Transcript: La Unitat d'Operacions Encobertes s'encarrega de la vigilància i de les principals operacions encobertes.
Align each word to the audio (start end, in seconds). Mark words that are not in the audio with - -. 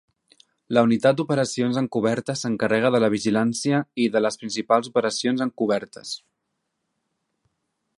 La 0.77 0.83
Unitat 0.85 1.19
d'Operacions 1.19 1.77
Encobertes 1.81 2.41
s'encarrega 2.47 2.91
de 2.97 3.03
la 3.05 3.11
vigilància 3.17 3.83
i 4.07 4.11
de 4.17 4.25
les 4.29 4.41
principals 4.45 4.93
operacions 4.95 5.49
encobertes. 5.49 6.19